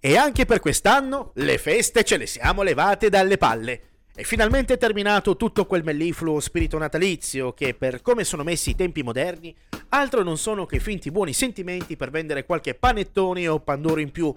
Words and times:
E 0.00 0.16
anche 0.16 0.44
per 0.46 0.60
quest'anno 0.60 1.32
le 1.34 1.58
feste 1.58 2.04
ce 2.04 2.18
le 2.18 2.26
siamo 2.26 2.62
levate 2.62 3.08
dalle 3.08 3.36
palle. 3.36 3.82
È 4.14 4.22
finalmente 4.22 4.76
terminato 4.76 5.36
tutto 5.36 5.66
quel 5.66 5.82
mellifluo 5.82 6.38
spirito 6.38 6.78
natalizio 6.78 7.52
che, 7.52 7.74
per 7.74 8.00
come 8.00 8.22
sono 8.22 8.44
messi 8.44 8.70
i 8.70 8.76
tempi 8.76 9.02
moderni, 9.02 9.52
altro 9.88 10.22
non 10.22 10.38
sono 10.38 10.66
che 10.66 10.78
finti 10.78 11.10
buoni 11.10 11.32
sentimenti 11.32 11.96
per 11.96 12.10
vendere 12.10 12.46
qualche 12.46 12.74
panettone 12.74 13.48
o 13.48 13.58
pandoro 13.58 13.98
in 13.98 14.12
più, 14.12 14.32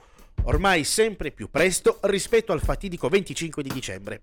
ormai 0.45 0.83
sempre 0.83 1.29
più 1.29 1.51
presto 1.51 1.99
rispetto 2.01 2.53
al 2.53 2.61
fatidico 2.61 3.07
25 3.07 3.61
di 3.61 3.69
dicembre. 3.69 4.21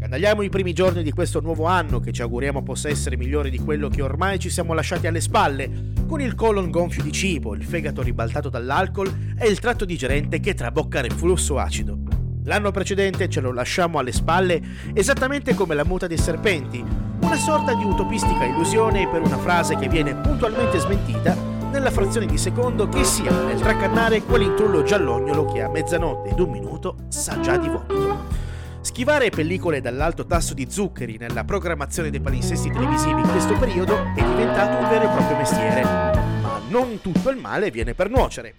Scandagliamo 0.00 0.40
i 0.40 0.48
primi 0.48 0.72
giorni 0.72 1.02
di 1.02 1.12
questo 1.12 1.40
nuovo 1.40 1.66
anno 1.66 2.00
che 2.00 2.10
ci 2.10 2.22
auguriamo 2.22 2.62
possa 2.62 2.88
essere 2.88 3.18
migliore 3.18 3.50
di 3.50 3.58
quello 3.58 3.90
che 3.90 4.00
ormai 4.00 4.38
ci 4.38 4.48
siamo 4.48 4.72
lasciati 4.72 5.06
alle 5.06 5.20
spalle, 5.20 5.92
con 6.08 6.22
il 6.22 6.34
colon 6.34 6.70
gonfio 6.70 7.02
di 7.02 7.12
cibo, 7.12 7.54
il 7.54 7.62
fegato 7.62 8.00
ribaltato 8.00 8.48
dall'alcol 8.48 9.34
e 9.38 9.46
il 9.46 9.58
tratto 9.58 9.84
digerente 9.84 10.40
che 10.40 10.54
trabocca 10.54 11.02
reflusso 11.02 11.58
acido. 11.58 11.98
L'anno 12.44 12.70
precedente 12.70 13.28
ce 13.28 13.42
lo 13.42 13.52
lasciamo 13.52 13.98
alle 13.98 14.12
spalle 14.12 14.62
esattamente 14.94 15.52
come 15.52 15.74
la 15.74 15.84
muta 15.84 16.06
dei 16.06 16.16
serpenti, 16.16 16.82
una 17.20 17.36
sorta 17.36 17.74
di 17.74 17.84
utopistica 17.84 18.46
illusione 18.46 19.06
per 19.06 19.20
una 19.20 19.36
frase 19.36 19.76
che 19.76 19.88
viene 19.88 20.14
puntualmente 20.14 20.78
smentita 20.78 21.36
nella 21.70 21.90
frazione 21.90 22.24
di 22.24 22.38
secondo 22.38 22.88
che 22.88 23.04
sia 23.04 23.30
nel 23.44 23.60
tracannare 23.60 24.22
quell'intrullo 24.22 24.82
giallognolo 24.82 25.44
che 25.44 25.60
a 25.60 25.68
mezzanotte 25.68 26.30
ed 26.30 26.40
un 26.40 26.50
minuto 26.50 26.96
sa 27.08 27.38
già 27.40 27.58
di 27.58 27.68
vomito. 27.68 28.49
Schivare 28.82 29.28
pellicole 29.28 29.82
dall'alto 29.82 30.24
tasso 30.24 30.54
di 30.54 30.66
zuccheri 30.70 31.18
nella 31.18 31.44
programmazione 31.44 32.08
dei 32.08 32.20
palinsesti 32.20 32.70
televisivi 32.70 33.20
in 33.20 33.28
questo 33.28 33.54
periodo 33.58 33.94
è 34.16 34.22
diventato 34.22 34.78
un 34.78 34.88
vero 34.88 35.04
e 35.04 35.14
proprio 35.14 35.36
mestiere, 35.36 35.82
ma 35.82 36.60
non 36.70 36.98
tutto 37.02 37.28
il 37.28 37.36
male 37.36 37.70
viene 37.70 37.92
per 37.92 38.08
nuocere. 38.08 38.54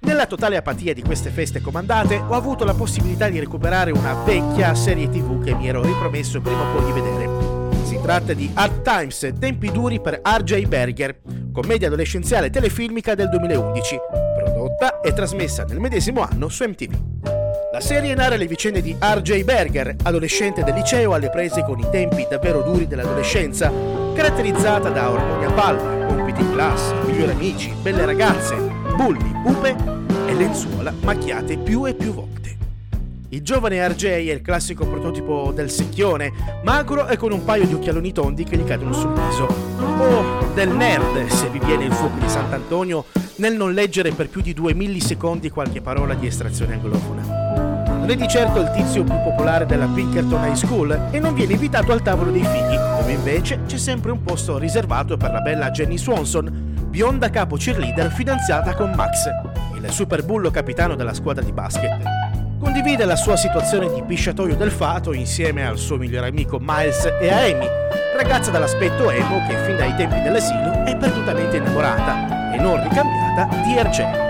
Nella 0.00 0.26
totale 0.26 0.56
apatia 0.56 0.94
di 0.94 1.02
queste 1.02 1.28
feste 1.28 1.60
comandate 1.60 2.16
ho 2.16 2.32
avuto 2.32 2.64
la 2.64 2.72
possibilità 2.72 3.28
di 3.28 3.38
recuperare 3.38 3.90
una 3.90 4.14
vecchia 4.14 4.74
serie 4.74 5.10
tv 5.10 5.44
che 5.44 5.54
mi 5.54 5.68
ero 5.68 5.82
ripromesso 5.82 6.40
prima 6.40 6.62
o 6.62 6.72
poi 6.72 6.84
di 6.86 7.00
vedere. 7.00 7.84
Si 7.84 7.98
tratta 8.00 8.32
di 8.32 8.50
Hard 8.54 8.80
Times, 8.80 9.32
tempi 9.38 9.70
duri 9.70 10.00
per 10.00 10.22
R.J. 10.24 10.66
Berger, 10.66 11.20
commedia 11.52 11.88
adolescenziale 11.88 12.48
telefilmica 12.48 13.14
del 13.14 13.28
2011, 13.28 13.98
prodotta 14.34 15.00
e 15.00 15.12
trasmessa 15.12 15.64
nel 15.64 15.78
medesimo 15.78 16.22
anno 16.22 16.48
su 16.48 16.64
MTV. 16.64 17.37
La 17.78 17.84
serie 17.84 18.12
narra 18.16 18.34
le 18.34 18.48
vicende 18.48 18.82
di 18.82 18.96
R.J. 18.98 19.44
Berger, 19.44 19.94
adolescente 20.02 20.64
del 20.64 20.74
liceo 20.74 21.12
alle 21.12 21.30
prese 21.30 21.62
con 21.62 21.78
i 21.78 21.86
tempi 21.92 22.26
davvero 22.28 22.62
duri 22.62 22.88
dell'adolescenza, 22.88 23.72
caratterizzata 24.16 24.88
da 24.88 25.08
ormoni 25.08 25.44
a 25.44 25.52
palla, 25.52 26.06
compiti 26.08 26.40
in 26.40 26.50
classe, 26.54 26.92
migliori 27.06 27.30
amici, 27.30 27.72
belle 27.80 28.04
ragazze, 28.04 28.56
bulli, 28.96 29.32
pupe 29.44 29.76
e 30.26 30.34
lenzuola 30.34 30.92
macchiate 31.02 31.56
più 31.56 31.86
e 31.86 31.94
più 31.94 32.12
volte. 32.12 32.56
Il 33.28 33.42
giovane 33.42 33.86
RJ 33.86 34.06
è 34.06 34.32
il 34.32 34.42
classico 34.42 34.84
prototipo 34.84 35.52
del 35.54 35.70
secchione, 35.70 36.32
magro 36.64 37.06
e 37.06 37.16
con 37.16 37.30
un 37.30 37.44
paio 37.44 37.64
di 37.64 37.74
occhialoni 37.74 38.10
tondi 38.10 38.42
che 38.42 38.56
gli 38.56 38.64
cadono 38.64 38.92
sul 38.92 39.12
viso. 39.12 39.46
O 40.00 40.50
del 40.52 40.70
nerd, 40.70 41.28
se 41.28 41.48
vi 41.48 41.60
viene 41.60 41.84
il 41.84 41.92
fuoco 41.92 42.18
di 42.18 42.28
Sant'Antonio, 42.28 43.04
nel 43.36 43.54
non 43.54 43.72
leggere 43.72 44.10
per 44.10 44.28
più 44.28 44.40
di 44.40 44.52
due 44.52 44.74
millisecondi 44.74 45.48
qualche 45.48 45.80
parola 45.80 46.14
di 46.14 46.26
estrazione 46.26 46.74
anglofona. 46.74 47.37
Non 48.08 48.16
è 48.16 48.20
di 48.22 48.28
certo 48.28 48.60
il 48.60 48.70
tizio 48.70 49.04
più 49.04 49.20
popolare 49.22 49.66
della 49.66 49.84
Pinkerton 49.84 50.42
High 50.42 50.54
School 50.54 51.08
e 51.10 51.20
non 51.20 51.34
viene 51.34 51.52
invitato 51.52 51.92
al 51.92 52.00
tavolo 52.00 52.30
dei 52.30 52.42
figli, 52.42 52.74
dove 52.74 53.12
invece 53.12 53.64
c'è 53.66 53.76
sempre 53.76 54.12
un 54.12 54.22
posto 54.22 54.56
riservato 54.56 55.18
per 55.18 55.30
la 55.30 55.40
bella 55.40 55.70
Jenny 55.70 55.98
Swanson, 55.98 56.48
bionda 56.88 57.28
capo 57.28 57.56
cheerleader 57.56 58.10
fidanzata 58.10 58.74
con 58.74 58.92
Max, 58.96 59.26
il 59.74 59.90
super 59.90 60.24
bullo 60.24 60.50
capitano 60.50 60.94
della 60.94 61.12
squadra 61.12 61.44
di 61.44 61.52
basket. 61.52 61.98
Condivide 62.58 63.04
la 63.04 63.14
sua 63.14 63.36
situazione 63.36 63.92
di 63.92 64.02
pisciatoio 64.02 64.56
del 64.56 64.70
fato 64.70 65.12
insieme 65.12 65.66
al 65.66 65.76
suo 65.76 65.98
migliore 65.98 66.28
amico 66.28 66.56
Miles 66.58 67.04
e 67.20 67.28
a 67.28 67.40
Amy, 67.40 67.68
ragazza 68.16 68.50
dall'aspetto 68.50 69.10
emo 69.10 69.46
che 69.46 69.54
fin 69.66 69.76
dai 69.76 69.94
tempi 69.96 70.22
dell'asilo 70.22 70.82
è 70.86 70.96
perdutamente 70.96 71.58
innamorata 71.58 72.54
e 72.54 72.58
non 72.58 72.82
ricambiata 72.82 73.48
di 73.64 73.78
RJ. 73.78 74.27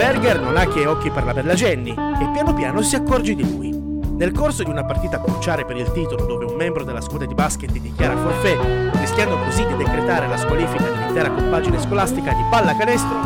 Berger 0.00 0.40
non 0.40 0.56
ha 0.56 0.66
che 0.66 0.86
occhi 0.86 1.10
per 1.10 1.24
la 1.24 1.34
bella 1.34 1.52
Jenny 1.52 1.90
e 1.90 2.30
piano 2.32 2.54
piano 2.54 2.80
si 2.80 2.96
accorge 2.96 3.34
di 3.34 3.42
lui. 3.42 3.70
Nel 4.16 4.32
corso 4.32 4.62
di 4.62 4.70
una 4.70 4.82
partita 4.82 5.20
cruciale 5.20 5.66
per 5.66 5.76
il 5.76 5.92
titolo 5.92 6.24
dove 6.24 6.46
un 6.46 6.56
membro 6.56 6.84
della 6.84 7.02
squadra 7.02 7.26
di 7.26 7.34
basket 7.34 7.70
dichiara 7.70 8.16
forfè, 8.16 8.56
rischiando 8.92 9.36
così 9.36 9.66
di 9.66 9.76
decretare 9.76 10.26
la 10.26 10.38
squalifica 10.38 10.84
dell'intera 10.84 11.30
compagine 11.30 11.78
scolastica 11.78 12.32
di 12.32 12.42
pallacanestro, 12.48 13.18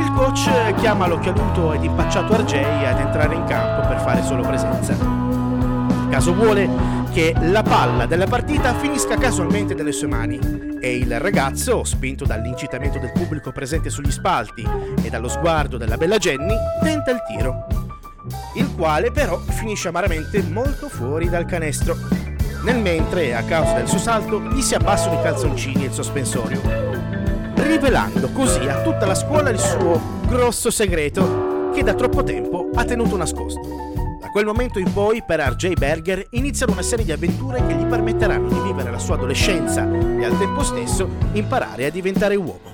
il 0.00 0.12
coach 0.16 0.74
chiama 0.80 1.06
l'occhialuto 1.06 1.72
ed 1.72 1.84
impacciato 1.84 2.34
RJ 2.34 2.54
ad 2.54 2.98
entrare 2.98 3.36
in 3.36 3.44
campo 3.44 3.86
per 3.86 4.00
fare 4.00 4.24
solo 4.24 4.42
presenza. 4.42 5.21
Caso 6.12 6.34
vuole 6.34 6.68
che 7.10 7.32
la 7.40 7.62
palla 7.62 8.04
della 8.04 8.26
partita 8.26 8.74
finisca 8.74 9.16
casualmente 9.16 9.72
nelle 9.72 9.92
sue 9.92 10.08
mani 10.08 10.38
e 10.78 10.96
il 10.98 11.18
ragazzo, 11.18 11.84
spinto 11.84 12.26
dall'incitamento 12.26 12.98
del 12.98 13.12
pubblico 13.12 13.50
presente 13.50 13.88
sugli 13.88 14.10
spalti 14.10 14.62
e 15.02 15.08
dallo 15.08 15.28
sguardo 15.28 15.78
della 15.78 15.96
bella 15.96 16.18
Jenny, 16.18 16.54
tenta 16.82 17.12
il 17.12 17.22
tiro, 17.26 17.66
il 18.56 18.74
quale 18.76 19.10
però 19.10 19.38
finisce 19.38 19.88
amaramente 19.88 20.42
molto 20.42 20.90
fuori 20.90 21.30
dal 21.30 21.46
canestro. 21.46 21.96
Nel 22.62 22.78
mentre, 22.78 23.34
a 23.34 23.42
causa 23.44 23.72
del 23.72 23.88
suo 23.88 23.98
salto, 23.98 24.38
gli 24.38 24.60
si 24.60 24.74
abbassano 24.74 25.18
i 25.18 25.22
calzoncini 25.22 25.84
e 25.84 25.86
il 25.86 25.94
sospensorio, 25.94 26.60
rivelando 27.54 28.28
così 28.32 28.68
a 28.68 28.82
tutta 28.82 29.06
la 29.06 29.14
scuola 29.14 29.48
il 29.48 29.58
suo 29.58 29.98
grosso 30.26 30.70
segreto 30.70 31.70
che 31.72 31.82
da 31.82 31.94
troppo 31.94 32.22
tempo 32.22 32.68
ha 32.74 32.84
tenuto 32.84 33.16
nascosto 33.16 33.91
quel 34.32 34.46
momento 34.46 34.78
in 34.78 34.90
poi 34.90 35.22
per 35.22 35.40
R.J. 35.40 35.74
Berger 35.74 36.26
iniziano 36.30 36.72
una 36.72 36.80
serie 36.80 37.04
di 37.04 37.12
avventure 37.12 37.64
che 37.66 37.74
gli 37.74 37.84
permetteranno 37.84 38.48
di 38.48 38.60
vivere 38.60 38.90
la 38.90 38.98
sua 38.98 39.16
adolescenza 39.16 39.82
e 39.82 40.24
al 40.24 40.38
tempo 40.38 40.62
stesso 40.62 41.06
imparare 41.32 41.84
a 41.84 41.90
diventare 41.90 42.34
uomo. 42.34 42.72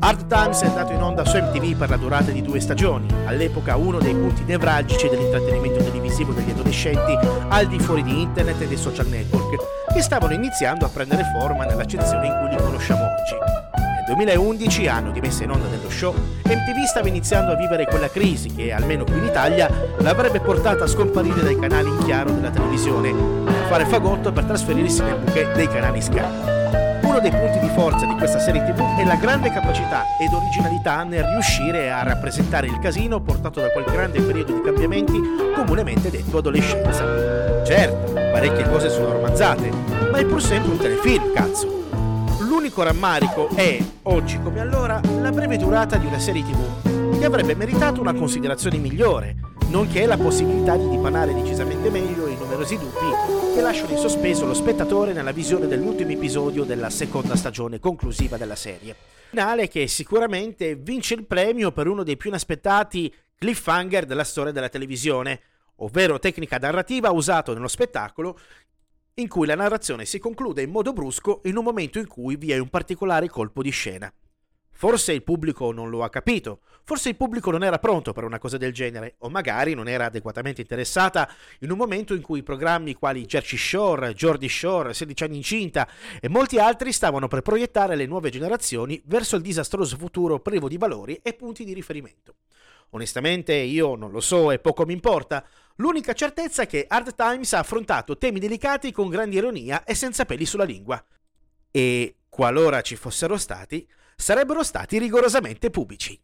Hard 0.00 0.26
Times 0.26 0.62
è 0.62 0.66
andato 0.66 0.92
in 0.92 1.00
onda 1.00 1.24
su 1.24 1.36
MTV 1.36 1.76
per 1.76 1.88
la 1.88 1.96
durata 1.96 2.32
di 2.32 2.42
due 2.42 2.58
stagioni, 2.58 3.06
all'epoca 3.26 3.76
uno 3.76 3.98
dei 3.98 4.12
punti 4.12 4.42
nevralgici 4.44 5.08
dell'intrattenimento 5.08 5.84
televisivo 5.84 6.32
degli 6.32 6.50
adolescenti 6.50 7.16
al 7.48 7.68
di 7.68 7.78
fuori 7.78 8.02
di 8.02 8.20
internet 8.20 8.60
e 8.60 8.66
dei 8.66 8.76
social 8.76 9.06
network, 9.06 9.92
che 9.92 10.02
stavano 10.02 10.34
iniziando 10.34 10.84
a 10.84 10.88
prendere 10.88 11.22
forma 11.38 11.64
nell'accezione 11.64 12.26
in 12.26 12.38
cui 12.40 12.50
li 12.50 12.56
conosciamo 12.56 13.02
oggi. 13.04 13.65
2011, 14.06 14.86
anno 14.86 15.10
di 15.10 15.20
messa 15.20 15.42
in 15.42 15.50
onda 15.50 15.66
dello 15.66 15.90
show, 15.90 16.14
MTV 16.14 16.84
stava 16.86 17.08
iniziando 17.08 17.50
a 17.50 17.56
vivere 17.56 17.86
quella 17.86 18.08
crisi 18.08 18.54
che, 18.54 18.72
almeno 18.72 19.02
qui 19.02 19.18
in 19.18 19.24
Italia, 19.24 19.68
l'avrebbe 19.98 20.38
portata 20.38 20.84
a 20.84 20.86
scomparire 20.86 21.42
dai 21.42 21.58
canali 21.58 21.88
in 21.88 21.98
chiaro 22.04 22.30
della 22.30 22.50
televisione, 22.50 23.10
a 23.10 23.66
fare 23.66 23.84
fagotto 23.84 24.30
per 24.30 24.44
trasferirsi 24.44 25.02
nel 25.02 25.16
buche 25.16 25.50
dei 25.54 25.66
canali 25.66 26.00
Sky. 26.00 26.22
Uno 27.02 27.18
dei 27.18 27.30
punti 27.30 27.58
di 27.58 27.68
forza 27.74 28.06
di 28.06 28.14
questa 28.14 28.38
serie 28.38 28.62
TV 28.62 28.96
è 28.96 29.04
la 29.04 29.16
grande 29.16 29.50
capacità 29.50 30.04
ed 30.20 30.32
originalità 30.32 31.02
nel 31.02 31.24
riuscire 31.24 31.90
a 31.90 32.04
rappresentare 32.04 32.68
il 32.68 32.78
casino 32.78 33.20
portato 33.20 33.60
da 33.60 33.70
quel 33.70 33.86
grande 33.86 34.20
periodo 34.20 34.52
di 34.52 34.60
cambiamenti 34.60 35.20
comunemente 35.54 36.10
detto 36.10 36.38
adolescenza. 36.38 37.64
Certo, 37.64 38.12
parecchie 38.12 38.68
cose 38.68 38.88
sono 38.88 39.12
romanzate, 39.12 39.68
ma 40.12 40.18
è 40.18 40.24
pur 40.24 40.40
sempre 40.40 40.70
un 40.70 40.78
telefilm, 40.78 41.32
cazzo. 41.32 41.74
L'unico 42.66 42.82
rammarico 42.82 43.48
è, 43.54 43.78
oggi 44.02 44.40
come 44.42 44.58
allora, 44.58 45.00
la 45.20 45.30
breve 45.30 45.56
durata 45.56 45.98
di 45.98 46.06
una 46.06 46.18
serie 46.18 46.42
tv, 46.42 47.16
che 47.16 47.24
avrebbe 47.24 47.54
meritato 47.54 48.00
una 48.00 48.12
considerazione 48.12 48.78
migliore, 48.78 49.36
nonché 49.68 50.04
la 50.04 50.16
possibilità 50.16 50.76
di 50.76 50.88
dipanare 50.88 51.32
decisamente 51.32 51.90
meglio 51.90 52.26
i 52.26 52.34
numerosi 52.34 52.76
dubbi 52.76 53.54
che 53.54 53.60
lasciano 53.60 53.92
in 53.92 53.98
sospeso 53.98 54.46
lo 54.46 54.52
spettatore 54.52 55.12
nella 55.12 55.30
visione 55.30 55.68
dell'ultimo 55.68 56.10
episodio 56.10 56.64
della 56.64 56.90
seconda 56.90 57.36
stagione 57.36 57.78
conclusiva 57.78 58.36
della 58.36 58.56
serie. 58.56 58.96
Finale 59.28 59.68
che 59.68 59.86
sicuramente 59.86 60.74
vince 60.74 61.14
il 61.14 61.24
premio 61.24 61.70
per 61.70 61.86
uno 61.86 62.02
dei 62.02 62.16
più 62.16 62.30
inaspettati 62.30 63.14
cliffhanger 63.38 64.06
della 64.06 64.24
storia 64.24 64.50
della 64.50 64.68
televisione, 64.68 65.40
ovvero 65.76 66.18
tecnica 66.18 66.58
narrativa 66.58 67.12
usato 67.12 67.54
nello 67.54 67.68
spettacolo 67.68 68.36
in 69.18 69.28
cui 69.28 69.46
la 69.46 69.54
narrazione 69.54 70.04
si 70.04 70.18
conclude 70.18 70.60
in 70.60 70.70
modo 70.70 70.92
brusco 70.92 71.40
in 71.44 71.56
un 71.56 71.64
momento 71.64 71.98
in 71.98 72.06
cui 72.06 72.36
vi 72.36 72.52
è 72.52 72.58
un 72.58 72.68
particolare 72.68 73.30
colpo 73.30 73.62
di 73.62 73.70
scena. 73.70 74.12
Forse 74.70 75.12
il 75.12 75.22
pubblico 75.22 75.72
non 75.72 75.88
lo 75.88 76.04
ha 76.04 76.10
capito, 76.10 76.60
forse 76.84 77.08
il 77.08 77.16
pubblico 77.16 77.50
non 77.50 77.64
era 77.64 77.78
pronto 77.78 78.12
per 78.12 78.24
una 78.24 78.38
cosa 78.38 78.58
del 78.58 78.74
genere, 78.74 79.14
o 79.20 79.30
magari 79.30 79.72
non 79.72 79.88
era 79.88 80.04
adeguatamente 80.04 80.60
interessata 80.60 81.32
in 81.60 81.70
un 81.70 81.78
momento 81.78 82.12
in 82.12 82.20
cui 82.20 82.42
programmi 82.42 82.92
quali 82.92 83.24
Jersey 83.24 83.56
Shore, 83.56 84.12
Jordi 84.12 84.50
Shore, 84.50 84.92
16 84.92 85.24
anni 85.24 85.36
incinta 85.36 85.88
e 86.20 86.28
molti 86.28 86.58
altri 86.58 86.92
stavano 86.92 87.26
per 87.26 87.40
proiettare 87.40 87.96
le 87.96 88.04
nuove 88.04 88.28
generazioni 88.28 89.00
verso 89.06 89.36
il 89.36 89.42
disastroso 89.42 89.96
futuro 89.96 90.40
privo 90.40 90.68
di 90.68 90.76
valori 90.76 91.18
e 91.22 91.32
punti 91.32 91.64
di 91.64 91.72
riferimento. 91.72 92.34
Onestamente 92.90 93.54
io 93.54 93.94
non 93.94 94.10
lo 94.10 94.20
so 94.20 94.50
e 94.50 94.58
poco 94.58 94.84
mi 94.84 94.92
importa, 94.92 95.42
L'unica 95.76 96.14
certezza 96.14 96.62
è 96.62 96.66
che 96.66 96.86
Hard 96.88 97.14
Times 97.14 97.52
ha 97.52 97.58
affrontato 97.58 98.16
temi 98.16 98.38
delicati 98.38 98.92
con 98.92 99.08
grande 99.08 99.36
ironia 99.36 99.84
e 99.84 99.94
senza 99.94 100.24
peli 100.24 100.46
sulla 100.46 100.64
lingua. 100.64 101.02
E, 101.70 102.16
qualora 102.28 102.80
ci 102.80 102.96
fossero 102.96 103.36
stati, 103.36 103.86
sarebbero 104.16 104.62
stati 104.62 104.98
rigorosamente 104.98 105.68
pubblici. 105.68 106.18